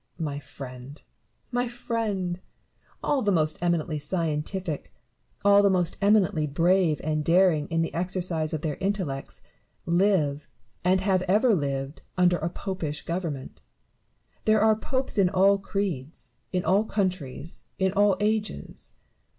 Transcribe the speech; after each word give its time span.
Barrow. 0.17 0.25
My 0.31 0.39
friend! 0.39 1.01
my 1.51 1.67
friend! 1.67 2.39
all 3.03 3.21
the 3.21 3.31
most 3.31 3.59
eminently 3.61 3.99
scientific, 3.99 4.91
all 5.45 5.61
the 5.61 5.69
most 5.69 5.95
eminently 6.01 6.47
brave 6.47 6.99
and 7.03 7.23
daring 7.23 7.67
in 7.67 7.83
the 7.83 7.93
exercise 7.93 8.51
of 8.51 8.61
their 8.63 8.77
intellects, 8.77 9.43
live, 9.85 10.47
and 10.83 11.01
have 11.01 11.21
ever 11.27 11.53
lived, 11.53 12.01
under 12.17 12.37
a 12.39 12.49
popish 12.49 13.03
government. 13.03 13.61
There 14.45 14.61
are 14.61 14.75
popes 14.75 15.19
in 15.19 15.29
all 15.29 15.59
creeds, 15.59 16.31
in 16.51 16.65
all 16.65 16.83
countries, 16.83 17.65
in 17.77 17.93
all 17.93 18.17
ages. 18.19 18.93